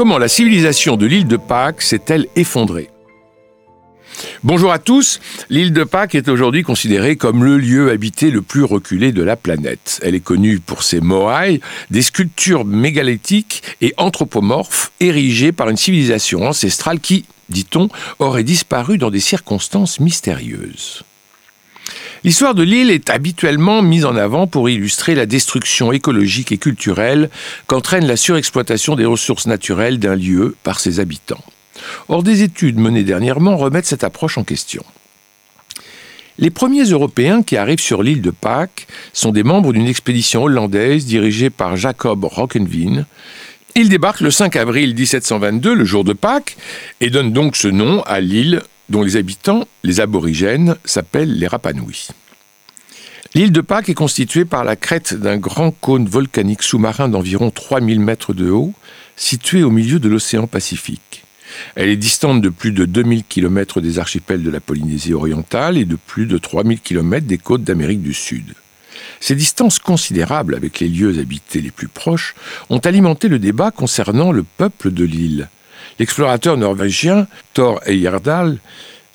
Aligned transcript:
Comment 0.00 0.16
la 0.16 0.28
civilisation 0.28 0.96
de 0.96 1.04
l'île 1.04 1.26
de 1.26 1.36
Pâques 1.36 1.82
s'est-elle 1.82 2.26
effondrée 2.34 2.88
Bonjour 4.42 4.72
à 4.72 4.78
tous. 4.78 5.20
L'île 5.50 5.74
de 5.74 5.84
Pâques 5.84 6.14
est 6.14 6.30
aujourd'hui 6.30 6.62
considérée 6.62 7.16
comme 7.16 7.44
le 7.44 7.58
lieu 7.58 7.90
habité 7.90 8.30
le 8.30 8.40
plus 8.40 8.64
reculé 8.64 9.12
de 9.12 9.22
la 9.22 9.36
planète. 9.36 10.00
Elle 10.02 10.14
est 10.14 10.20
connue 10.20 10.58
pour 10.58 10.84
ses 10.84 11.02
moailles, 11.02 11.60
des 11.90 12.00
sculptures 12.00 12.64
mégalithiques 12.64 13.62
et 13.82 13.92
anthropomorphes 13.98 14.90
érigées 15.00 15.52
par 15.52 15.68
une 15.68 15.76
civilisation 15.76 16.48
ancestrale 16.48 17.00
qui, 17.00 17.26
dit-on, 17.50 17.90
aurait 18.20 18.42
disparu 18.42 18.96
dans 18.96 19.10
des 19.10 19.20
circonstances 19.20 20.00
mystérieuses. 20.00 21.04
L'histoire 22.22 22.54
de 22.54 22.62
l'île 22.62 22.90
est 22.90 23.08
habituellement 23.08 23.80
mise 23.80 24.04
en 24.04 24.14
avant 24.14 24.46
pour 24.46 24.68
illustrer 24.68 25.14
la 25.14 25.24
destruction 25.24 25.90
écologique 25.90 26.52
et 26.52 26.58
culturelle 26.58 27.30
qu'entraîne 27.66 28.06
la 28.06 28.16
surexploitation 28.16 28.94
des 28.94 29.06
ressources 29.06 29.46
naturelles 29.46 29.98
d'un 29.98 30.16
lieu 30.16 30.54
par 30.62 30.80
ses 30.80 31.00
habitants. 31.00 31.42
Or, 32.08 32.22
des 32.22 32.42
études 32.42 32.78
menées 32.78 33.04
dernièrement 33.04 33.56
remettent 33.56 33.86
cette 33.86 34.04
approche 34.04 34.36
en 34.36 34.44
question. 34.44 34.84
Les 36.38 36.50
premiers 36.50 36.84
Européens 36.84 37.42
qui 37.42 37.56
arrivent 37.56 37.80
sur 37.80 38.02
l'île 38.02 38.22
de 38.22 38.30
Pâques 38.30 38.86
sont 39.14 39.32
des 39.32 39.42
membres 39.42 39.72
d'une 39.72 39.86
expédition 39.86 40.44
hollandaise 40.44 41.06
dirigée 41.06 41.50
par 41.50 41.76
Jacob 41.76 42.24
Rockenveen. 42.24 43.06
Ils 43.76 43.88
débarquent 43.88 44.20
le 44.20 44.30
5 44.30 44.56
avril 44.56 44.94
1722, 44.94 45.74
le 45.74 45.84
jour 45.84 46.04
de 46.04 46.12
Pâques, 46.12 46.56
et 47.00 47.08
donnent 47.08 47.32
donc 47.32 47.56
ce 47.56 47.68
nom 47.68 48.02
à 48.02 48.20
l'île 48.20 48.62
dont 48.90 49.02
les 49.02 49.16
habitants, 49.16 49.66
les 49.84 50.00
aborigènes, 50.00 50.76
s'appellent 50.84 51.38
les 51.38 51.46
Rapanouis. 51.46 52.08
L'île 53.34 53.52
de 53.52 53.60
Pâques 53.60 53.88
est 53.88 53.94
constituée 53.94 54.44
par 54.44 54.64
la 54.64 54.74
crête 54.74 55.14
d'un 55.14 55.38
grand 55.38 55.70
cône 55.70 56.08
volcanique 56.08 56.64
sous-marin 56.64 57.08
d'environ 57.08 57.52
3000 57.52 58.00
mètres 58.00 58.34
de 58.34 58.50
haut, 58.50 58.74
situé 59.16 59.62
au 59.62 59.70
milieu 59.70 60.00
de 60.00 60.08
l'océan 60.08 60.48
Pacifique. 60.48 61.22
Elle 61.76 61.88
est 61.88 61.96
distante 61.96 62.40
de 62.40 62.48
plus 62.48 62.72
de 62.72 62.84
2000 62.84 63.24
km 63.24 63.80
des 63.80 64.00
archipels 64.00 64.42
de 64.42 64.50
la 64.50 64.60
Polynésie 64.60 65.14
orientale 65.14 65.78
et 65.78 65.84
de 65.84 65.96
plus 65.96 66.26
de 66.26 66.38
3000 66.38 66.80
km 66.80 67.26
des 67.26 67.38
côtes 67.38 67.62
d'Amérique 67.62 68.02
du 68.02 68.14
Sud. 68.14 68.54
Ces 69.20 69.36
distances 69.36 69.78
considérables 69.78 70.54
avec 70.54 70.80
les 70.80 70.88
lieux 70.88 71.18
habités 71.18 71.60
les 71.60 71.70
plus 71.70 71.88
proches 71.88 72.34
ont 72.68 72.78
alimenté 72.78 73.28
le 73.28 73.38
débat 73.38 73.70
concernant 73.70 74.32
le 74.32 74.42
peuple 74.42 74.90
de 74.90 75.04
l'île. 75.04 75.48
L'explorateur 75.98 76.56
norvégien 76.56 77.26
Thor 77.54 77.80
Heyerdahl 77.86 78.58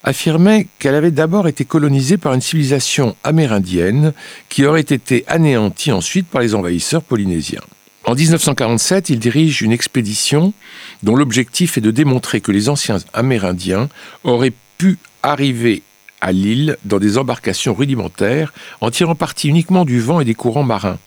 affirmait 0.04 0.68
qu'elle 0.78 0.96
avait 0.96 1.12
d'abord 1.12 1.48
été 1.48 1.66
colonisée 1.66 2.18
par 2.18 2.34
une 2.34 2.42
civilisation 2.42 3.16
amérindienne 3.24 4.14
qui 4.50 4.66
aurait 4.66 4.82
été 4.82 5.24
anéantie 5.28 5.92
ensuite 5.92 6.28
par 6.28 6.42
les 6.42 6.54
envahisseurs 6.54 7.02
polynésiens. 7.02 7.62
En 8.06 8.14
1947, 8.14 9.10
il 9.10 9.18
dirige 9.18 9.64
une 9.64 9.72
expédition 9.72 10.54
dont 11.02 11.16
l'objectif 11.16 11.78
est 11.78 11.82
de 11.82 11.90
démontrer 11.90 12.40
que 12.40 12.52
les 12.52 12.70
anciens 12.70 13.00
Amérindiens 13.14 13.90
auraient 14.24 14.54
pu 14.78 15.00
arriver 15.24 15.82
à 16.22 16.32
l'île 16.32 16.78
dans 16.86 17.00
des 17.00 17.18
embarcations 17.18 17.74
rudimentaires 17.74 18.54
en 18.80 18.92
tirant 18.92 19.16
parti 19.16 19.48
uniquement 19.48 19.86
du 19.86 20.00
vent 20.00 20.20
et 20.20 20.26
des 20.26 20.36
courants 20.36 20.64
marins. 20.64 21.00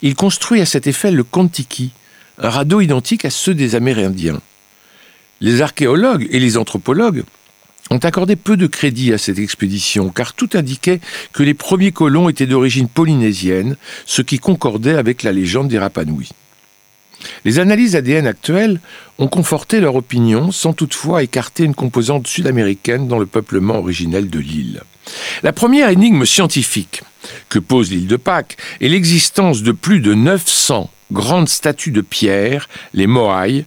Il 0.00 0.14
construit 0.14 0.62
à 0.62 0.66
cet 0.66 0.86
effet 0.86 1.10
le 1.10 1.22
Kontiki, 1.22 1.92
un 2.38 2.48
radeau 2.48 2.80
identique 2.80 3.26
à 3.26 3.30
ceux 3.30 3.54
des 3.54 3.74
Amérindiens. 3.74 4.40
Les 5.42 5.60
archéologues 5.60 6.28
et 6.30 6.38
les 6.38 6.56
anthropologues 6.56 7.24
ont 7.90 7.98
accordé 7.98 8.36
peu 8.36 8.56
de 8.56 8.68
crédit 8.68 9.12
à 9.12 9.18
cette 9.18 9.40
expédition, 9.40 10.08
car 10.10 10.34
tout 10.34 10.50
indiquait 10.54 11.00
que 11.32 11.42
les 11.42 11.52
premiers 11.52 11.90
colons 11.90 12.28
étaient 12.28 12.46
d'origine 12.46 12.86
polynésienne, 12.86 13.76
ce 14.06 14.22
qui 14.22 14.38
concordait 14.38 14.94
avec 14.94 15.24
la 15.24 15.32
légende 15.32 15.66
des 15.66 15.80
Rapanouis. 15.80 16.30
Les 17.44 17.58
analyses 17.58 17.96
ADN 17.96 18.28
actuelles 18.28 18.80
ont 19.18 19.26
conforté 19.26 19.80
leur 19.80 19.96
opinion 19.96 20.52
sans 20.52 20.74
toutefois 20.74 21.24
écarter 21.24 21.64
une 21.64 21.74
composante 21.74 22.28
sud-américaine 22.28 23.08
dans 23.08 23.18
le 23.18 23.26
peuplement 23.26 23.78
originel 23.78 24.30
de 24.30 24.38
l'île. 24.38 24.82
La 25.42 25.52
première 25.52 25.88
énigme 25.88 26.24
scientifique 26.24 27.02
que 27.48 27.58
pose 27.58 27.90
l'île 27.90 28.06
de 28.06 28.16
Pâques 28.16 28.56
est 28.80 28.88
l'existence 28.88 29.64
de 29.64 29.72
plus 29.72 29.98
de 29.98 30.14
900 30.14 30.88
grandes 31.12 31.48
statues 31.48 31.92
de 31.92 32.00
pierre, 32.00 32.68
les 32.94 33.06
Moai, 33.06 33.64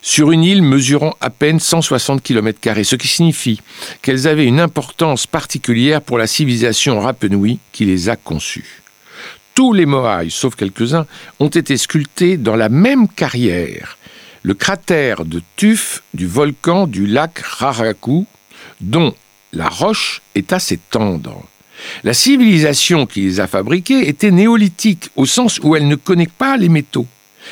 sur 0.00 0.30
une 0.30 0.44
île 0.44 0.62
mesurant 0.62 1.16
à 1.20 1.30
peine 1.30 1.58
160 1.58 2.22
km, 2.22 2.84
ce 2.84 2.96
qui 2.96 3.08
signifie 3.08 3.60
qu'elles 4.02 4.28
avaient 4.28 4.46
une 4.46 4.60
importance 4.60 5.26
particulière 5.26 6.02
pour 6.02 6.18
la 6.18 6.26
civilisation 6.26 7.00
Rapanui 7.00 7.58
qui 7.72 7.84
les 7.84 8.08
a 8.08 8.16
conçues. 8.16 8.82
Tous 9.54 9.72
les 9.72 9.86
Moai, 9.86 10.28
sauf 10.30 10.54
quelques-uns, 10.54 11.06
ont 11.40 11.48
été 11.48 11.76
sculptés 11.76 12.36
dans 12.36 12.56
la 12.56 12.68
même 12.68 13.08
carrière, 13.08 13.98
le 14.42 14.54
cratère 14.54 15.24
de 15.24 15.42
tuf 15.56 16.02
du 16.14 16.26
volcan 16.26 16.86
du 16.86 17.06
lac 17.06 17.38
Raraku, 17.38 18.26
dont 18.80 19.14
la 19.52 19.68
roche 19.68 20.22
est 20.34 20.52
assez 20.52 20.78
tendre. 20.78 21.44
La 22.04 22.14
civilisation 22.14 23.06
qui 23.06 23.22
les 23.22 23.40
a 23.40 23.46
fabriqués 23.46 24.08
était 24.08 24.30
néolithique, 24.30 25.10
au 25.16 25.26
sens 25.26 25.60
où 25.62 25.76
elle 25.76 25.88
ne 25.88 25.96
connaît 25.96 26.26
pas 26.26 26.56
les 26.56 26.68
métaux. 26.68 27.06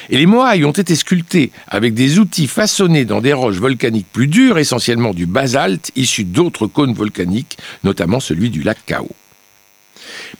Et 0.08 0.16
les 0.16 0.26
Moai 0.26 0.64
ont 0.64 0.70
été 0.70 0.94
sculptés 0.94 1.50
avec 1.66 1.94
des 1.94 2.18
outils 2.18 2.46
façonnés 2.46 3.04
dans 3.04 3.20
des 3.20 3.32
roches 3.32 3.56
volcaniques 3.56 4.06
plus 4.12 4.28
dures, 4.28 4.58
essentiellement 4.58 5.14
du 5.14 5.26
basalte 5.26 5.90
issu 5.96 6.24
d'autres 6.24 6.66
cônes 6.66 6.94
volcaniques, 6.94 7.58
notamment 7.84 8.20
celui 8.20 8.50
du 8.50 8.62
lac 8.62 8.78
Kao. 8.86 9.08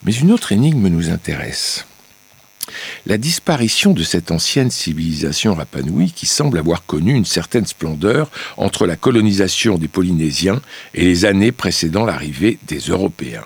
Mais 0.05 0.13
une 0.13 0.33
autre 0.33 0.53
énigme 0.53 0.89
nous 0.89 1.11
intéresse. 1.11 1.85
La 3.07 3.19
disparition 3.19 3.93
de 3.93 4.05
cette 4.05 4.31
ancienne 4.31 4.71
civilisation 4.71 5.55
rapanouie 5.55 6.13
qui 6.13 6.27
semble 6.27 6.59
avoir 6.59 6.87
connu 6.87 7.15
une 7.15 7.25
certaine 7.25 7.67
splendeur 7.67 8.31
entre 8.57 8.87
la 8.87 8.97
colonisation 8.97 9.79
des 9.79 9.89
Polynésiens 9.89 10.61
et 10.95 11.05
les 11.05 11.25
années 11.25 11.53
précédant 11.53 12.05
l'arrivée 12.05 12.59
des 12.69 12.79
Européens. 12.79 13.45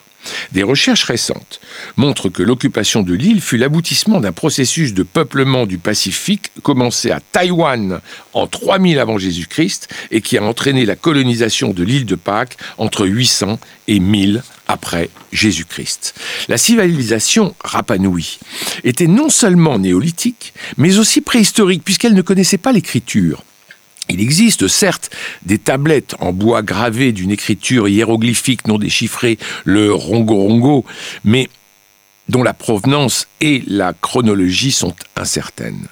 Des 0.53 0.62
recherches 0.62 1.05
récentes 1.05 1.61
montrent 1.97 2.29
que 2.29 2.43
l'occupation 2.43 3.03
de 3.03 3.15
l'île 3.15 3.41
fut 3.41 3.57
l'aboutissement 3.57 4.21
d'un 4.21 4.33
processus 4.33 4.95
de 4.95 5.03
peuplement 5.03 5.67
du 5.67 5.79
Pacifique 5.79 6.51
commencé 6.62 7.11
à 7.11 7.21
Taïwan 7.21 8.01
en 8.33 8.47
3000 8.47 8.99
avant 8.99 9.19
Jésus-Christ 9.19 9.89
et 10.11 10.21
qui 10.21 10.39
a 10.39 10.43
entraîné 10.43 10.87
la 10.87 10.97
colonisation 10.97 11.73
de 11.73 11.83
l'île 11.83 12.07
de 12.07 12.15
Pâques 12.15 12.57
entre 12.79 13.07
800 13.07 13.59
et 13.89 14.01
1000 14.01 14.43
après 14.67 15.11
Jésus-Christ. 15.33 16.15
La 16.49 16.59
civilisation 16.59 17.55
Rapanui 17.62 18.39
était 18.83 19.06
non 19.06 19.29
seulement 19.29 19.79
néolithique, 19.79 20.55
mais 20.77 20.99
aussi 20.99 21.21
préhistorique 21.21 21.85
puisqu'elle 21.85 22.15
ne 22.15 22.23
connaissait 22.23 22.59
pas 22.59 22.73
l'écriture. 22.73 23.45
Il 24.09 24.20
existe 24.20 24.69
certes 24.69 25.10
des 25.44 25.59
tablettes 25.59 26.15
en 26.20 26.32
bois 26.32 26.62
gravées 26.62 27.12
d'une 27.12 27.31
écriture 27.31 27.88
hiéroglyphique 27.88 28.66
non 28.66 28.78
déchiffrée, 28.78 29.38
le 29.65 29.92
rongo-rongo, 29.92 30.84
mais 31.25 31.48
dont 32.28 32.43
la 32.43 32.54
provenance 32.54 33.28
et 33.41 33.62
la 33.66 33.93
chronologie 33.93 34.72
sont 34.72 34.94
incertaines. 35.16 35.88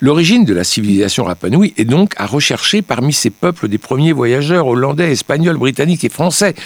L'origine 0.00 0.44
de 0.44 0.52
la 0.52 0.64
civilisation 0.64 1.24
Rapanui 1.24 1.74
est 1.76 1.84
donc 1.84 2.14
à 2.16 2.26
rechercher 2.26 2.82
parmi 2.82 3.12
ces 3.12 3.30
peuples 3.30 3.68
des 3.68 3.78
premiers 3.78 4.12
voyageurs 4.12 4.66
hollandais, 4.66 5.12
espagnols, 5.12 5.58
britanniques 5.58 6.02
et 6.02 6.08
français, 6.08 6.56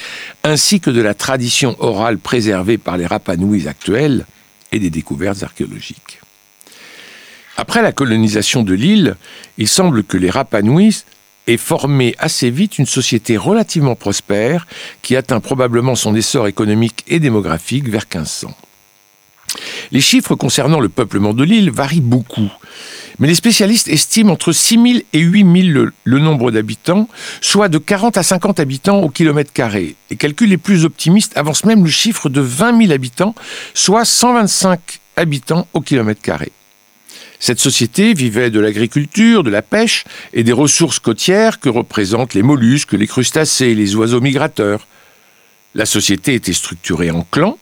ainsi 0.43 0.81
que 0.81 0.89
de 0.89 1.03
la 1.03 1.13
tradition 1.13 1.77
orale 1.79 2.17
préservée 2.17 2.79
par 2.79 2.97
les 2.97 3.05
Rapanouis 3.05 3.69
actuels 3.69 4.25
et 4.73 4.79
des 4.79 4.89
découvertes 4.89 5.43
archéologiques. 5.43 6.21
Après 7.57 7.81
la 7.81 7.93
colonisation 7.93 8.63
de 8.63 8.75
l'île, 8.75 9.17
il 9.57 9.69
semble 9.69 10.05
que 10.05 10.19
les 10.19 10.31
Rapanouis 10.31 11.05
aient 11.47 11.57
formé 11.57 12.15
assez 12.19 12.51
vite 12.51 12.79
une 12.79 12.87
société 12.87 13.37
relativement 13.37 13.95
prospère 13.95 14.67
qui 15.01 15.17
atteint 15.17 15.41
probablement 15.41 15.95
son 15.95 16.15
essor 16.15 16.49
économique 16.49 17.05
et 17.09 17.19
démographique 17.19 17.89
vers 17.89 18.05
1500. 18.05 18.55
Les 19.93 20.01
chiffres 20.01 20.35
concernant 20.35 20.81
le 20.81 20.91
peuplement 20.91 21.33
de 21.33 21.45
l'île 21.45 21.71
varient 21.71 22.01
beaucoup, 22.01 22.51
mais 23.19 23.29
les 23.29 23.35
spécialistes 23.35 23.89
estiment 23.89 24.33
entre 24.33 24.53
6 24.53 24.75
000 24.75 24.99
et 25.15 25.21
8 25.21 25.73
000 25.73 25.87
le, 26.05 26.19
nombre 26.19 26.51
d'habitants, 26.51 27.09
soit 27.41 27.69
de 27.69 27.79
40 27.79 28.19
à 28.19 28.23
50 28.23 28.61
habitants 28.61 29.01
au 29.01 29.09
kilomètre 29.09 29.53
carré. 29.53 29.95
Les 30.11 30.17
calculs 30.17 30.51
les 30.51 30.59
plus 30.59 30.85
optimistes 30.85 31.37
avancent 31.37 31.65
même 31.65 31.85
le 31.85 31.91
chiffre 31.91 32.29
de 32.29 32.41
20 32.41 32.79
000 32.83 32.93
habitants, 32.93 33.35
soit 33.73 34.05
125 34.05 35.01
habitants 35.17 35.67
au 35.73 35.81
kilomètre 35.81 36.21
carré. 36.21 36.53
Cette 37.39 37.61
société 37.61 38.15
vivait 38.15 38.51
de 38.51 38.61
l'agriculture, 38.61 39.43
de 39.45 39.51
la 39.51 39.63
pêche 39.63 40.05
et 40.33 40.43
des 40.43 40.53
ressources 40.53 40.99
côtières 40.99 41.61
que 41.61 41.69
représentent 41.69 42.35
les 42.35 42.43
mollusques, 42.43 42.93
les 42.93 43.07
crustacés, 43.07 43.75
les 43.75 43.95
oiseaux 43.95 44.21
migrateurs. 44.21 44.87
La 45.75 45.87
société 45.87 46.35
était 46.35 46.53
structurée 46.53 47.11
en 47.11 47.23
clans, 47.23 47.59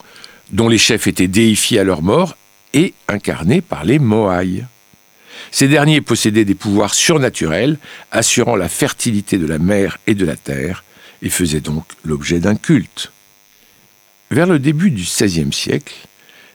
dont 0.52 0.68
les 0.68 0.78
chefs 0.78 1.06
étaient 1.06 1.28
déifiés 1.28 1.80
à 1.80 1.84
leur 1.84 2.02
mort 2.02 2.36
et 2.72 2.94
incarnés 3.08 3.60
par 3.60 3.84
les 3.84 3.98
Moai. 3.98 4.64
Ces 5.50 5.68
derniers 5.68 6.00
possédaient 6.00 6.44
des 6.44 6.54
pouvoirs 6.54 6.94
surnaturels, 6.94 7.78
assurant 8.12 8.56
la 8.56 8.68
fertilité 8.68 9.38
de 9.38 9.46
la 9.46 9.58
mer 9.58 9.98
et 10.06 10.14
de 10.14 10.24
la 10.24 10.36
terre, 10.36 10.84
et 11.22 11.30
faisaient 11.30 11.60
donc 11.60 11.84
l'objet 12.04 12.38
d'un 12.38 12.54
culte. 12.54 13.12
Vers 14.30 14.46
le 14.46 14.58
début 14.58 14.90
du 14.90 15.02
XVIe 15.02 15.52
siècle, 15.52 15.94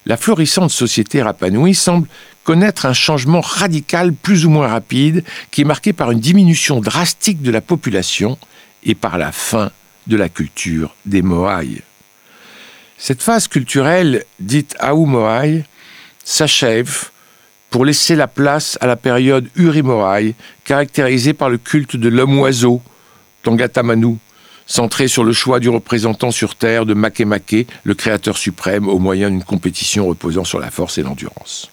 la 0.10 0.18
florissante 0.18 0.72
société 0.72 1.22
Rapanui 1.22 1.76
semble 1.76 2.08
connaître 2.44 2.88
un 2.88 2.94
changement 2.94 3.42
radical 3.42 4.12
plus 4.12 4.48
ou 4.48 4.50
moins 4.50 4.68
rapide 4.68 5.24
qui 5.52 5.62
est 5.62 5.66
marqué 5.66 5.94
par 5.94 6.10
une 6.10 6.20
diminution 6.20 6.82
drastique 6.82 7.44
de 7.44 7.52
la 7.52 7.62
population 7.62 8.40
et 8.84 8.96
par 8.96 9.20
la 9.20 9.32
fin 9.32 9.72
de 10.08 10.18
la 10.18 10.28
culture 10.28 10.96
des 11.06 11.22
Moai. 11.22 11.84
Cette 12.98 13.22
phase 13.22 13.48
culturelle, 13.48 14.26
dite 14.40 14.76
Aou 14.80 15.06
Moai, 15.06 15.64
s'achève 16.26 17.12
pour 17.70 17.86
laisser 17.86 18.16
la 18.16 18.28
place 18.28 18.80
à 18.82 18.88
la 18.88 18.96
période 18.96 19.48
Uri-Moai, 19.56 20.34
caractérisée 20.64 21.34
par 21.34 21.52
le 21.52 21.60
culte 21.60 21.96
de 21.96 22.10
l'homme-oiseau, 22.10 22.82
Tangatamanu, 23.44 24.18
centré 24.69 25.07
sur 25.07 25.25
le 25.25 25.33
choix 25.33 25.60
du 25.60 25.68
représentant 25.68 26.31
sur 26.31 26.56
Terre 26.56 26.86
de 26.86 26.94
Makemake, 26.94 27.68
le 27.83 27.94
créateur 27.95 28.38
suprême, 28.38 28.88
au 28.88 29.00
moyen 29.00 29.30
d'une 29.30 29.44
compétition 29.44 30.07
reposant 30.07 30.45
sur 30.45 30.60
la 30.60 30.71
force 30.71 30.98
et 30.98 31.04
l'endurance. 31.04 31.69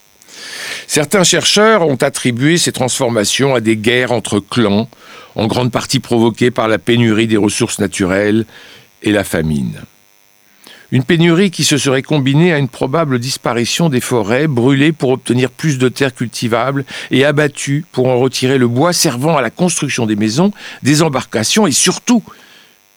Certains 0.88 1.22
chercheurs 1.22 1.87
ont 1.87 1.96
attribué 1.96 2.56
ces 2.56 2.72
transformations 2.72 3.54
à 3.54 3.60
des 3.60 3.76
guerres 3.76 4.12
entre 4.12 4.40
clans, 4.40 4.88
en 5.34 5.46
grande 5.46 5.70
partie 5.70 6.00
provoquées 6.00 6.50
par 6.50 6.69
la 6.69 6.78
pénurie 6.78 7.26
des 7.26 7.37
ressources 7.37 7.78
naturelles 7.78 8.46
et 9.02 9.12
la 9.12 9.25
famine. 9.25 9.82
Une 10.93 11.02
pénurie 11.02 11.50
qui 11.50 11.64
se 11.64 11.78
serait 11.78 12.02
combinée 12.02 12.52
à 12.52 12.58
une 12.58 12.69
probable 12.69 13.19
disparition 13.19 13.88
des 13.88 14.00
forêts 14.00 14.46
brûlées 14.46 14.93
pour 14.93 15.10
obtenir 15.10 15.50
plus 15.50 15.78
de 15.78 15.88
terres 15.88 16.14
cultivables 16.14 16.84
et 17.10 17.25
abattues 17.25 17.84
pour 17.93 18.06
en 18.06 18.19
retirer 18.19 18.56
le 18.56 18.69
bois 18.69 18.93
servant 18.93 19.37
à 19.37 19.43
la 19.43 19.50
construction 19.50 20.06
des 20.06 20.16
maisons, 20.16 20.52
des 20.82 21.02
embarcations 21.02 21.66
et 21.66 21.72
surtout 21.72 22.22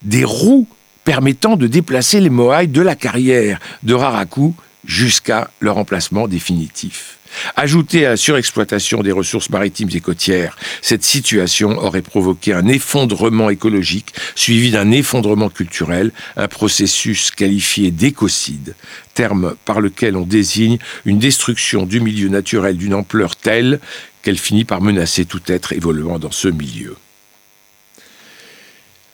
des 0.01 0.23
roues 0.23 0.67
permettant 1.03 1.55
de 1.55 1.67
déplacer 1.67 2.19
les 2.19 2.29
Moai 2.29 2.67
de 2.67 2.81
la 2.81 2.95
carrière 2.95 3.59
de 3.83 3.93
Raraku 3.93 4.53
jusqu'à 4.85 5.49
leur 5.59 5.77
emplacement 5.77 6.27
définitif. 6.27 7.17
Ajoutée 7.55 8.05
à 8.05 8.11
la 8.11 8.17
surexploitation 8.17 9.03
des 9.03 9.11
ressources 9.11 9.49
maritimes 9.49 9.89
et 9.93 9.99
côtières, 9.99 10.57
cette 10.81 11.03
situation 11.03 11.77
aurait 11.77 12.01
provoqué 12.01 12.53
un 12.53 12.67
effondrement 12.67 13.49
écologique 13.49 14.13
suivi 14.35 14.71
d'un 14.71 14.91
effondrement 14.91 15.49
culturel, 15.49 16.11
un 16.37 16.47
processus 16.47 17.31
qualifié 17.31 17.91
d'écocide, 17.91 18.75
terme 19.13 19.55
par 19.65 19.79
lequel 19.79 20.15
on 20.15 20.25
désigne 20.25 20.79
une 21.05 21.19
destruction 21.19 21.85
du 21.85 21.99
milieu 21.99 22.29
naturel 22.29 22.77
d'une 22.77 22.93
ampleur 22.93 23.35
telle 23.35 23.79
qu'elle 24.21 24.37
finit 24.37 24.65
par 24.65 24.81
menacer 24.81 25.25
tout 25.25 25.41
être 25.47 25.73
évoluant 25.73 26.19
dans 26.19 26.31
ce 26.31 26.47
milieu. 26.47 26.95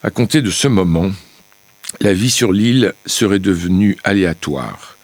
À 0.05 0.11
compter 0.11 0.43
de 0.43 0.51
ce 0.51 0.67
moment, 0.67 1.09
la 1.99 2.13
vie 2.13 2.29
sur 2.29 2.53
l'île 2.53 2.93
serait 3.07 3.39
devenue 3.39 3.97
aléatoire. 4.03 4.99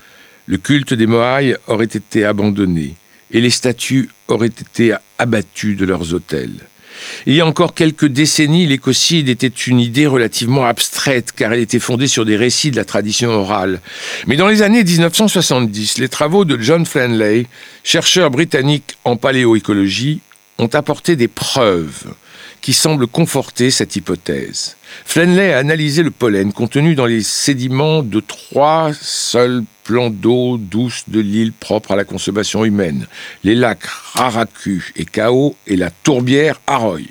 Le 0.45 0.59
culte 0.59 0.93
des 0.93 1.07
Moai 1.07 1.55
aurait 1.65 1.85
été 1.85 2.23
abandonné 2.23 2.93
et 3.31 3.41
les 3.41 3.49
statues 3.49 4.11
auraient 4.27 4.45
été 4.45 4.93
abattues 5.17 5.73
de 5.73 5.85
leurs 5.85 6.13
autels. 6.13 6.67
Il 7.25 7.33
y 7.33 7.41
a 7.41 7.47
encore 7.47 7.73
quelques 7.73 8.05
décennies, 8.05 8.67
l'écocide 8.67 9.27
était 9.27 9.47
une 9.47 9.79
idée 9.79 10.05
relativement 10.05 10.65
abstraite 10.65 11.31
car 11.35 11.51
elle 11.51 11.61
était 11.61 11.79
fondée 11.79 12.05
sur 12.05 12.23
des 12.23 12.37
récits 12.37 12.69
de 12.69 12.75
la 12.75 12.85
tradition 12.85 13.31
orale. 13.31 13.81
Mais 14.27 14.35
dans 14.35 14.49
les 14.49 14.61
années 14.61 14.83
1970, 14.83 15.97
les 15.97 16.09
travaux 16.09 16.45
de 16.45 16.61
John 16.61 16.85
Flanley, 16.85 17.47
chercheur 17.83 18.29
britannique 18.29 18.99
en 19.03 19.15
paléoécologie, 19.15 20.19
ont 20.59 20.67
apporté 20.67 21.15
des 21.15 21.27
preuves 21.27 22.13
qui 22.61 22.73
semblent 22.73 23.07
conforter 23.07 23.71
cette 23.71 23.95
hypothèse. 23.95 24.77
Flanley 25.05 25.53
a 25.53 25.57
analysé 25.57 26.03
le 26.03 26.11
pollen 26.11 26.53
contenu 26.53 26.95
dans 26.95 27.05
les 27.05 27.23
sédiments 27.23 28.03
de 28.03 28.19
trois 28.19 28.91
seuls 28.93 29.63
plans 29.83 30.09
d'eau 30.09 30.57
douce 30.57 31.05
de 31.07 31.19
l'île 31.19 31.53
propre 31.53 31.91
à 31.91 31.95
la 31.95 32.03
consommation 32.03 32.63
humaine, 32.63 33.07
les 33.43 33.55
lacs 33.55 33.85
Raraku 34.13 34.91
et 34.95 35.05
Kao 35.05 35.55
et 35.67 35.75
la 35.75 35.89
tourbière 35.89 36.61
Aroy. 36.67 37.01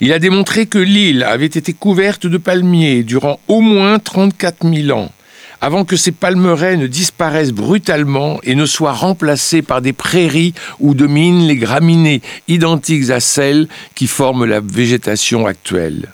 Il 0.00 0.12
a 0.12 0.18
démontré 0.18 0.66
que 0.66 0.78
l'île 0.78 1.24
avait 1.24 1.44
été 1.44 1.74
couverte 1.74 2.26
de 2.26 2.38
palmiers 2.38 3.02
durant 3.02 3.38
au 3.48 3.60
moins 3.60 3.98
34 3.98 4.66
000 4.66 4.98
ans, 4.98 5.12
avant 5.60 5.84
que 5.84 5.96
ces 5.96 6.12
palmeraies 6.12 6.76
ne 6.76 6.86
disparaissent 6.86 7.52
brutalement 7.52 8.40
et 8.42 8.54
ne 8.54 8.66
soient 8.66 8.92
remplacées 8.92 9.62
par 9.62 9.82
des 9.82 9.92
prairies 9.92 10.54
où 10.78 10.94
dominent 10.94 11.46
les 11.46 11.56
graminées 11.56 12.22
identiques 12.48 13.10
à 13.10 13.20
celles 13.20 13.68
qui 13.94 14.06
forment 14.06 14.46
la 14.46 14.60
végétation 14.60 15.46
actuelle. 15.46 16.08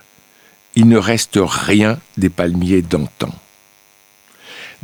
Il 0.75 0.87
ne 0.87 0.97
reste 0.97 1.39
rien 1.41 1.97
des 2.17 2.29
palmiers 2.29 2.81
d'antan. 2.81 3.33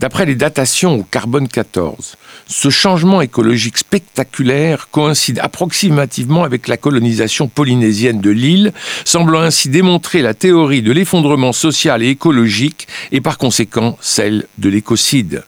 D'après 0.03 0.25
les 0.25 0.35
datations 0.35 1.00
au 1.00 1.03
carbone 1.03 1.47
14, 1.47 2.17
ce 2.45 2.69
changement 2.69 3.21
écologique 3.21 3.77
spectaculaire 3.77 4.89
coïncide 4.91 5.39
approximativement 5.39 6.44
avec 6.44 6.67
la 6.67 6.75
colonisation 6.75 7.47
polynésienne 7.47 8.19
de 8.19 8.29
l'île, 8.29 8.73
semblant 9.05 9.39
ainsi 9.39 9.69
démontrer 9.69 10.21
la 10.21 10.33
théorie 10.33 10.81
de 10.81 10.91
l'effondrement 10.91 11.53
social 11.53 12.03
et 12.03 12.09
écologique 12.09 12.85
et 13.13 13.21
par 13.21 13.38
conséquent 13.38 13.97
celle 14.01 14.45
de 14.57 14.67
l'écocide. 14.67 15.45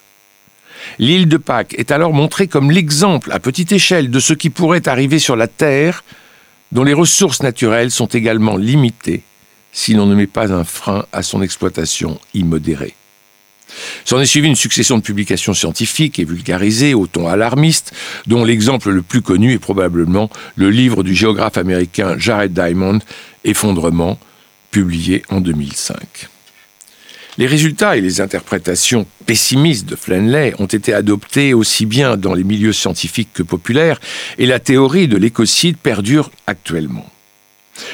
L'île 1.00 1.28
de 1.28 1.36
Pâques 1.36 1.76
est 1.78 1.92
alors 1.92 2.14
montrée 2.14 2.48
comme 2.48 2.72
l'exemple 2.72 3.34
à 3.34 3.42
petite 3.42 3.74
échelle 3.74 4.10
de 4.10 4.22
ce 4.22 4.32
qui 4.34 4.50
pourrait 4.50 4.88
arriver 4.88 5.20
sur 5.20 5.36
la 5.36 5.50
Terre, 5.50 6.06
dont 6.72 6.86
les 6.86 6.94
ressources 6.94 7.44
naturelles 7.44 7.92
sont 7.92 8.08
également 8.08 8.56
limitées 8.56 9.24
si 9.74 9.96
l'on 9.96 10.06
ne 10.06 10.16
met 10.16 10.28
pas 10.28 10.54
un 10.54 10.64
frein 10.64 11.06
à 11.12 11.24
son 11.24 11.42
exploitation 11.42 12.22
immodérée. 12.34 12.96
S'en 14.06 14.20
est 14.20 14.26
suivi 14.26 14.48
une 14.48 14.56
succession 14.56 14.98
de 14.98 15.04
publications 15.04 15.54
scientifiques 15.54 16.20
et 16.20 16.26
vulgarisées 16.26 16.94
au 16.94 17.08
ton 17.08 17.28
alarmiste, 17.28 17.92
dont 18.28 18.44
l'exemple 18.44 18.90
le 18.90 19.02
plus 19.02 19.22
connu 19.22 19.54
est 19.54 19.60
probablement 19.60 20.30
le 20.56 20.70
livre 20.70 21.04
du 21.04 21.16
géographe 21.16 21.58
américain 21.58 22.16
Jared 22.18 22.54
Diamond, 22.54 23.00
Effondrement, 23.48 24.18
publié 24.72 25.22
en 25.30 25.40
2005. 25.40 26.28
Les 27.38 27.48
résultats 27.48 27.96
et 27.96 28.02
les 28.02 28.22
interprétations 28.22 29.06
pessimistes 29.26 29.86
de 29.88 29.96
Flanley 29.96 30.54
ont 30.58 30.66
été 30.66 30.94
adoptés 30.94 31.54
aussi 31.54 31.86
bien 31.86 32.18
dans 32.18 32.34
les 32.34 32.44
milieux 32.44 32.74
scientifiques 32.74 33.34
que 33.34 33.44
populaires, 33.44 34.00
et 34.38 34.46
la 34.46 34.60
théorie 34.60 35.08
de 35.08 35.18
l'écocide 35.18 35.78
perdure 35.78 36.32
actuellement. 36.48 37.06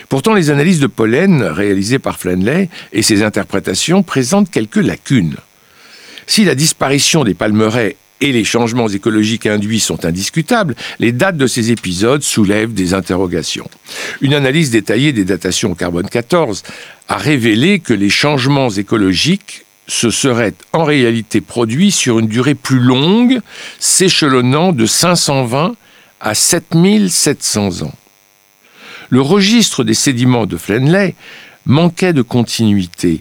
Pourtant, 0.09 0.33
les 0.35 0.51
analyses 0.51 0.79
de 0.79 0.87
pollen 0.87 1.41
réalisées 1.41 1.99
par 1.99 2.19
Flanley 2.19 2.69
et 2.93 3.01
ses 3.01 3.23
interprétations 3.23 4.03
présentent 4.03 4.51
quelques 4.51 4.75
lacunes. 4.75 5.37
Si 6.31 6.45
la 6.45 6.55
disparition 6.55 7.25
des 7.25 7.33
palmeraies 7.33 7.97
et 8.21 8.31
les 8.31 8.45
changements 8.45 8.87
écologiques 8.87 9.47
induits 9.47 9.81
sont 9.81 10.05
indiscutables, 10.05 10.77
les 10.99 11.11
dates 11.11 11.35
de 11.35 11.45
ces 11.45 11.71
épisodes 11.71 12.23
soulèvent 12.23 12.73
des 12.73 12.93
interrogations. 12.93 13.69
Une 14.21 14.33
analyse 14.33 14.71
détaillée 14.71 15.11
des 15.11 15.25
datations 15.25 15.73
au 15.73 15.75
carbone 15.75 16.07
14 16.07 16.63
a 17.09 17.17
révélé 17.17 17.79
que 17.79 17.93
les 17.93 18.09
changements 18.09 18.69
écologiques 18.69 19.65
se 19.87 20.09
seraient 20.09 20.53
en 20.71 20.85
réalité 20.85 21.41
produits 21.41 21.91
sur 21.91 22.17
une 22.19 22.27
durée 22.27 22.55
plus 22.55 22.79
longue, 22.79 23.41
s'échelonnant 23.77 24.71
de 24.71 24.85
520 24.85 25.75
à 26.21 26.33
7700 26.33 27.81
ans. 27.81 27.95
Le 29.09 29.19
registre 29.19 29.83
des 29.83 29.95
sédiments 29.95 30.45
de 30.45 30.55
Flenley 30.55 31.13
manquait 31.65 32.13
de 32.13 32.21
continuité 32.21 33.19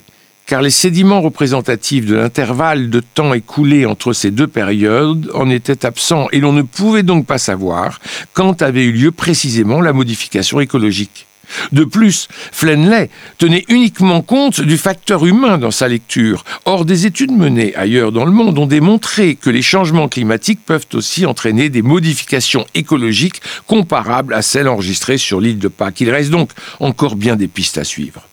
car 0.50 0.62
les 0.62 0.70
sédiments 0.70 1.20
représentatifs 1.20 2.06
de 2.06 2.16
l'intervalle 2.16 2.90
de 2.90 2.98
temps 2.98 3.34
écoulé 3.34 3.86
entre 3.86 4.12
ces 4.12 4.32
deux 4.32 4.48
périodes 4.48 5.30
en 5.32 5.48
étaient 5.48 5.86
absents 5.86 6.26
et 6.32 6.40
l'on 6.40 6.52
ne 6.52 6.62
pouvait 6.62 7.04
donc 7.04 7.24
pas 7.24 7.38
savoir 7.38 8.00
quand 8.32 8.60
avait 8.60 8.82
eu 8.82 8.90
lieu 8.90 9.12
précisément 9.12 9.80
la 9.80 9.92
modification 9.92 10.58
écologique. 10.58 11.28
De 11.70 11.84
plus, 11.84 12.26
Flenley 12.50 13.10
tenait 13.38 13.64
uniquement 13.68 14.22
compte 14.22 14.60
du 14.60 14.76
facteur 14.76 15.24
humain 15.24 15.56
dans 15.56 15.70
sa 15.70 15.86
lecture. 15.86 16.42
Or, 16.64 16.84
des 16.84 17.06
études 17.06 17.30
menées 17.30 17.72
ailleurs 17.76 18.10
dans 18.10 18.24
le 18.24 18.32
monde 18.32 18.58
ont 18.58 18.66
démontré 18.66 19.36
que 19.36 19.50
les 19.50 19.62
changements 19.62 20.08
climatiques 20.08 20.66
peuvent 20.66 20.86
aussi 20.94 21.26
entraîner 21.26 21.68
des 21.68 21.82
modifications 21.82 22.66
écologiques 22.74 23.40
comparables 23.68 24.34
à 24.34 24.42
celles 24.42 24.66
enregistrées 24.66 25.18
sur 25.18 25.40
l'île 25.40 25.60
de 25.60 25.68
Pâques. 25.68 26.00
Il 26.00 26.10
reste 26.10 26.30
donc 26.30 26.50
encore 26.80 27.14
bien 27.14 27.36
des 27.36 27.46
pistes 27.46 27.78
à 27.78 27.84
suivre. 27.84 28.26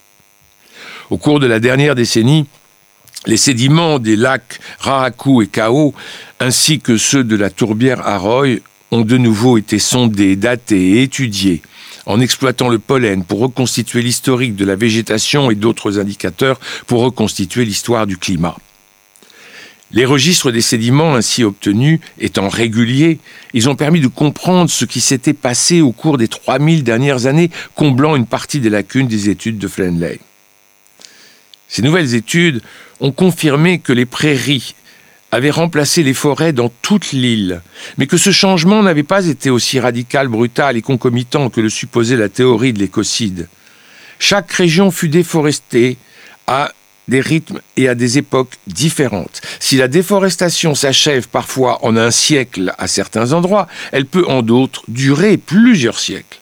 Au 1.10 1.18
cours 1.18 1.40
de 1.40 1.48
la 1.48 1.60
dernière 1.60 1.96
décennie, 1.96 2.46
les 3.26 3.38
sédiments 3.38 4.00
des 4.00 4.16
lacs 4.16 4.60
Raraku 4.80 5.42
et 5.42 5.48
Kao, 5.48 5.94
ainsi 6.40 6.80
que 6.80 6.98
ceux 6.98 7.24
de 7.24 7.36
la 7.36 7.50
tourbière 7.50 8.06
Aroy, 8.06 8.58
ont 8.92 9.02
de 9.02 9.18
nouveau 9.18 9.58
été 9.58 9.80
sondés, 9.80 10.36
datés 10.36 10.92
et 10.92 11.04
étudiés 11.04 11.62
en 12.08 12.22
exploitant 12.22 12.70
le 12.70 12.80
pollen 12.80 13.24
pour 13.24 13.40
reconstituer 13.40 14.02
l'historique 14.02 14.56
de 14.56 14.66
la 14.66 14.76
végétation 14.76 15.52
et 15.52 15.56
d'autres 15.56 16.00
indicateurs 16.00 16.60
pour 16.88 17.02
reconstituer 17.02 17.66
l'histoire 17.66 18.08
du 18.08 18.18
climat. 18.18 18.56
Les 19.92 20.06
registres 20.06 20.52
des 20.52 20.62
sédiments 20.62 21.16
ainsi 21.16 21.44
obtenus 21.44 22.00
étant 22.20 22.50
réguliers, 22.50 23.20
ils 23.54 23.70
ont 23.70 23.76
permis 23.76 24.02
de 24.02 24.08
comprendre 24.08 24.70
ce 24.70 24.86
qui 24.86 25.02
s'était 25.02 25.34
passé 25.34 25.82
au 25.82 25.92
cours 25.92 26.18
des 26.18 26.28
3000 26.28 26.84
dernières 26.84 27.26
années, 27.26 27.52
comblant 27.76 28.16
une 28.16 28.26
partie 28.26 28.60
des 28.60 28.70
lacunes 28.70 29.08
des 29.08 29.30
études 29.30 29.58
de 29.58 29.68
Flenley. 29.68 30.20
Ces 31.68 31.82
nouvelles 31.82 32.16
études 32.16 32.62
ont 33.00 33.12
confirmé 33.12 33.80
que 33.80 33.94
les 33.94 34.06
prairies 34.06 34.76
avait 35.32 35.52
remplacé 35.52 36.04
les 36.04 36.14
forêts 36.14 36.54
dans 36.54 36.70
toute 36.82 37.12
l'île, 37.12 37.62
mais 37.98 38.08
que 38.08 38.18
ce 38.18 38.32
changement 38.32 38.82
n'avait 38.82 39.04
pas 39.04 39.28
été 39.28 39.50
aussi 39.50 39.80
radical, 39.80 40.30
brutal 40.30 40.78
et 40.78 40.82
concomitant 40.82 41.50
que 41.50 41.62
le 41.62 41.70
supposait 41.70 42.16
la 42.16 42.30
théorie 42.30 42.74
de 42.74 42.80
l'écocide. 42.80 43.50
Chaque 44.20 44.52
région 44.52 44.90
fut 44.90 45.10
déforestée 45.10 45.98
à 46.48 46.72
des 47.08 47.22
rythmes 47.22 47.60
et 47.76 47.88
à 47.88 47.96
des 47.96 48.18
époques 48.18 48.56
différentes. 48.68 49.42
Si 49.60 49.78
la 49.78 49.88
déforestation 49.88 50.76
s'achève 50.76 51.28
parfois 51.28 51.84
en 51.86 51.96
un 51.96 52.12
siècle 52.12 52.74
à 52.78 52.88
certains 52.88 53.34
endroits, 53.34 53.68
elle 53.92 54.06
peut 54.06 54.26
en 54.28 54.42
d'autres 54.42 54.84
durer 54.88 55.38
plusieurs 55.38 56.00
siècles. 56.00 56.40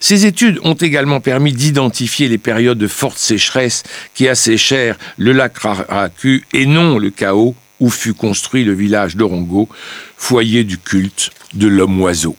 Ces 0.00 0.26
études 0.26 0.58
ont 0.62 0.74
également 0.74 1.20
permis 1.20 1.52
d'identifier 1.52 2.28
les 2.28 2.38
périodes 2.38 2.78
de 2.78 2.86
forte 2.86 3.18
sécheresse 3.18 3.82
qui 4.14 4.28
asséchèrent 4.28 4.98
le 5.16 5.32
lac 5.32 5.58
Raraku 5.58 6.42
et 6.52 6.66
non 6.66 6.98
le 6.98 7.10
chaos 7.10 7.54
où 7.80 7.90
fut 7.90 8.14
construit 8.14 8.64
le 8.64 8.72
village 8.72 9.16
d'Orongo, 9.16 9.68
foyer 10.16 10.62
du 10.62 10.78
culte 10.78 11.30
de 11.54 11.66
l'homme-oiseau. 11.66 12.36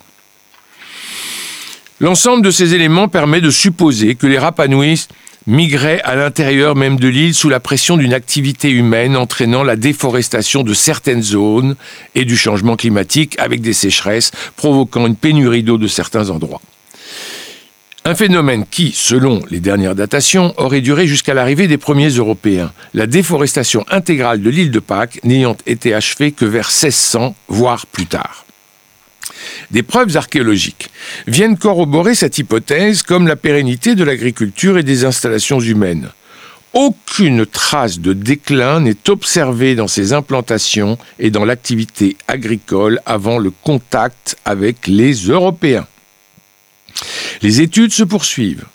L'ensemble 2.00 2.44
de 2.46 2.52
ces 2.52 2.74
éléments 2.74 3.08
permet 3.08 3.42
de 3.42 3.50
supposer 3.50 4.16
que 4.16 4.28
les 4.28 4.40
Rapanouis 4.40 5.08
migraient 5.46 6.02
à 6.04 6.16
l'intérieur 6.16 6.76
même 6.76 6.98
de 6.98 7.08
l'île 7.08 7.34
sous 7.34 7.50
la 7.50 7.60
pression 7.60 7.98
d'une 7.98 8.14
activité 8.14 8.70
humaine 8.70 9.18
entraînant 9.18 9.64
la 9.64 9.76
déforestation 9.76 10.64
de 10.64 10.74
certaines 10.74 11.22
zones 11.22 11.76
et 12.16 12.26
du 12.26 12.38
changement 12.38 12.78
climatique 12.78 13.38
avec 13.40 13.62
des 13.62 13.74
sécheresses 13.74 14.32
provoquant 14.56 15.06
une 15.06 15.16
pénurie 15.16 15.64
d'eau 15.64 15.78
de 15.78 15.88
certains 15.88 16.30
endroits. 16.30 16.62
Un 18.06 18.16
phénomène 18.16 18.66
qui, 18.70 18.92
selon 18.94 19.42
les 19.50 19.62
dernières 19.62 19.96
datations, 19.96 20.54
aurait 20.58 20.82
duré 20.82 21.08
jusqu'à 21.08 21.34
l'arrivée 21.34 21.68
des 21.68 21.78
premiers 21.78 22.10
Européens, 22.10 22.74
la 22.94 23.08
déforestation 23.08 23.86
intégrale 23.90 24.42
de 24.42 24.50
l'île 24.50 24.72
de 24.72 24.80
Pâques 24.80 25.22
n'ayant 25.24 25.56
été 25.66 25.94
achevée 25.94 26.34
que 26.34 26.44
vers 26.44 26.68
1600, 26.68 27.34
voire 27.48 27.86
plus 27.86 28.06
tard. 28.06 28.46
Des 29.72 29.84
preuves 29.84 30.18
archéologiques 30.18 30.90
viennent 31.28 31.58
corroborer 31.58 32.14
cette 32.14 32.38
hypothèse 32.38 33.04
comme 33.04 33.26
la 33.26 33.38
pérennité 33.38 33.96
de 33.96 34.04
l'agriculture 34.04 34.78
et 34.78 34.84
des 34.84 35.06
installations 35.06 35.62
humaines. 35.62 36.10
Aucune 36.74 37.46
trace 37.46 38.00
de 38.00 38.12
déclin 38.12 38.82
n'est 38.82 39.10
observée 39.10 39.76
dans 39.76 39.88
ces 39.88 40.12
implantations 40.12 40.98
et 41.20 41.30
dans 41.30 41.46
l'activité 41.46 42.18
agricole 42.28 43.00
avant 43.06 43.38
le 43.38 43.52
contact 43.52 44.36
avec 44.44 44.88
les 44.88 45.14
Européens. 45.14 45.88
Les 47.42 47.62
études 47.62 47.94
se 47.94 48.04
poursuivent 48.04 48.66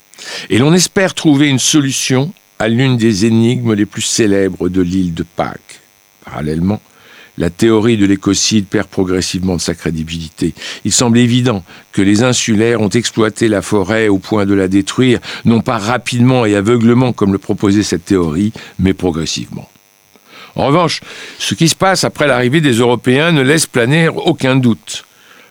et 0.51 0.59
l'on 0.59 0.75
espère 0.75 1.15
trouver 1.15 1.49
une 1.49 1.59
solution 1.59 2.33
à 2.59 2.69
l'une 2.69 2.97
des 2.97 3.25
énigmes 3.25 3.75
les 3.75 3.87
plus 3.87 4.03
célèbres 4.03 4.69
de 4.69 4.83
l'île 4.83 5.15
de 5.15 5.23
Pâques. 5.23 5.81
Parallèlement, 6.25 6.81
la 7.39 7.51
théorie 7.51 7.97
de 7.97 8.05
l'écocide 8.05 8.67
perd 8.67 8.89
progressivement 8.89 9.57
de 9.57 9.61
sa 9.61 9.75
crédibilité. 9.75 10.55
Il 10.85 10.93
semble 10.93 11.19
évident 11.19 11.63
que 11.93 12.03
les 12.03 12.25
insulaires 12.25 12.81
ont 12.81 12.89
exploité 12.89 13.49
la 13.49 13.63
forêt 13.63 14.09
au 14.09 14.19
point 14.19 14.45
de 14.45 14.55
la 14.55 14.67
détruire, 14.67 15.21
non 15.45 15.61
pas 15.61 15.79
rapidement 15.79 16.45
et 16.45 16.57
aveuglement 16.57 17.13
comme 17.13 17.33
le 17.33 17.39
proposait 17.39 17.85
cette 17.85 18.05
théorie, 18.05 18.53
mais 18.81 18.93
progressivement. 18.93 19.71
En 20.57 20.67
revanche, 20.67 21.01
ce 21.39 21.55
qui 21.55 21.69
se 21.69 21.77
passe 21.77 22.03
après 22.03 22.27
l'arrivée 22.27 22.61
des 22.61 22.73
Européens 22.73 23.31
ne 23.31 23.43
laisse 23.43 23.67
planer 23.67 24.09
aucun 24.09 24.57
doute. 24.57 25.05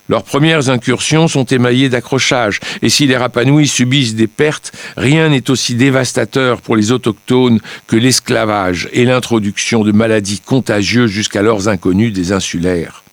Leurs 0.09 0.23
premières 0.23 0.69
incursions 0.69 1.27
sont 1.27 1.45
émaillées 1.45 1.89
d'accrochages, 1.89 2.59
et 2.81 2.89
si 2.89 3.07
les 3.07 3.17
Rapanouis 3.17 3.67
subissent 3.67 4.15
des 4.15 4.27
pertes, 4.27 4.71
rien 4.95 5.29
n'est 5.29 5.49
aussi 5.49 5.75
dévastateur 5.75 6.61
pour 6.61 6.75
les 6.77 6.91
autochtones 6.91 7.59
que 7.87 7.97
l'esclavage 7.97 8.87
et 8.93 9.03
l'introduction 9.03 9.83
de 9.83 9.91
maladies 9.91 10.39
contagieuses 10.39 11.11
jusqu'alors 11.11 11.67
inconnues 11.67 12.11
des 12.11 12.31
insulaires. 12.31 13.03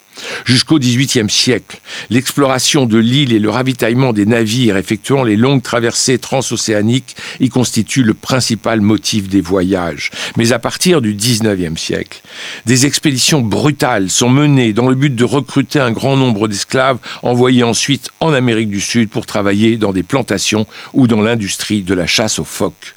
Jusqu'au 0.45 0.79
XVIIIe 0.79 1.31
siècle, 1.31 1.81
l'exploration 2.11 2.87
de 2.87 2.99
l'île 2.99 3.33
et 3.33 3.39
le 3.39 3.51
ravitaillement 3.51 4.13
des 4.13 4.27
navires 4.27 4.77
effectuant 4.77 5.25
les 5.25 5.37
longues 5.37 5.63
traversées 5.63 6.19
transocéaniques 6.19 7.17
y 7.41 7.49
constituent 7.49 8.03
le 8.03 8.15
principal 8.15 8.81
motif 8.81 9.29
des 9.29 9.41
voyages. 9.41 10.11
Mais 10.37 10.53
à 10.53 10.59
partir 10.59 11.01
du 11.01 11.15
XIXe 11.15 11.81
siècle, 11.81 12.23
des 12.67 12.87
expéditions 12.87 13.41
brutales 13.41 14.11
sont 14.11 14.29
menées 14.29 14.73
dans 14.73 14.89
le 14.89 14.95
but 14.95 15.15
de 15.15 15.25
recruter 15.25 15.81
un 15.81 15.93
grand 15.93 16.17
nombre 16.17 16.49
d'esclaves 16.49 16.99
envoyés 17.23 17.63
ensuite 17.63 18.11
en 18.21 18.33
Amérique 18.33 18.71
du 18.71 18.81
Sud 18.81 19.09
pour 19.09 19.27
travailler 19.27 19.77
dans 19.77 19.93
des 19.93 20.03
plantations 20.03 20.67
ou 20.93 21.07
dans 21.07 21.21
l'industrie 21.21 21.83
de 21.83 21.95
la 21.95 22.07
chasse 22.07 22.39
aux 22.39 22.45
phoques. 22.45 22.95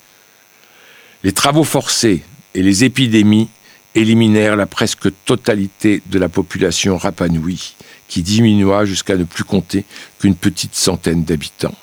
Les 1.23 1.31
travaux 1.31 1.63
forcés 1.63 2.23
et 2.53 2.61
les 2.61 2.83
épidémies 2.83 3.49
éliminèrent 3.97 4.55
la 4.55 4.67
presque 4.67 5.09
totalité 5.25 6.01
de 6.05 6.19
la 6.19 6.29
population 6.29 6.97
rapanouie, 6.97 7.75
qui 8.07 8.21
diminua 8.21 8.85
jusqu'à 8.85 9.17
ne 9.17 9.23
plus 9.23 9.43
compter 9.43 9.85
qu'une 10.19 10.35
petite 10.35 10.75
centaine 10.75 11.23
d'habitants. 11.23 11.75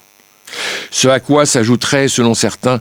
Ce 0.90 1.08
à 1.08 1.18
quoi 1.20 1.44
s'ajouterait, 1.44 2.08
selon 2.08 2.34
certains, 2.34 2.80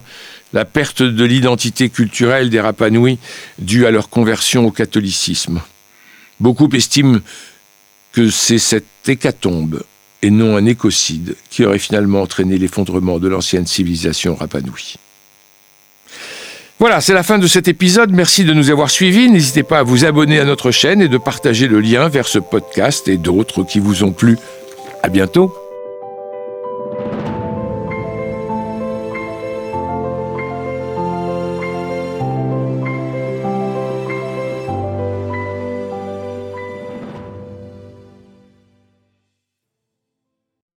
la 0.52 0.64
perte 0.64 1.02
de 1.02 1.24
l'identité 1.24 1.90
culturelle 1.90 2.48
des 2.48 2.60
Rapanouis 2.60 3.18
due 3.58 3.86
à 3.86 3.90
leur 3.90 4.08
conversion 4.08 4.64
au 4.64 4.70
catholicisme. 4.70 5.60
Beaucoup 6.38 6.68
estiment 6.72 7.18
que 8.12 8.30
c'est 8.30 8.58
cette 8.58 8.86
hécatombe 9.08 9.82
et 10.22 10.30
non 10.30 10.56
un 10.56 10.64
écocide 10.64 11.34
qui 11.50 11.64
aurait 11.64 11.80
finalement 11.80 12.22
entraîné 12.22 12.56
l'effondrement 12.56 13.18
de 13.18 13.26
l'ancienne 13.26 13.66
civilisation 13.66 14.36
Rapanouie. 14.36 14.94
Voilà, 16.80 17.00
c'est 17.00 17.14
la 17.14 17.22
fin 17.22 17.38
de 17.38 17.46
cet 17.46 17.68
épisode. 17.68 18.12
Merci 18.12 18.44
de 18.44 18.52
nous 18.52 18.70
avoir 18.70 18.90
suivis. 18.90 19.30
N'hésitez 19.30 19.62
pas 19.62 19.78
à 19.78 19.82
vous 19.82 20.04
abonner 20.04 20.40
à 20.40 20.44
notre 20.44 20.70
chaîne 20.70 21.00
et 21.00 21.08
de 21.08 21.18
partager 21.18 21.68
le 21.68 21.80
lien 21.80 22.08
vers 22.08 22.26
ce 22.26 22.38
podcast 22.38 23.08
et 23.08 23.16
d'autres 23.16 23.62
qui 23.62 23.78
vous 23.78 24.02
ont 24.02 24.12
plu. 24.12 24.36
À 25.02 25.08
bientôt. 25.08 25.63